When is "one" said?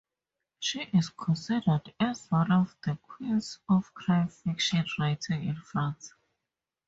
2.31-2.51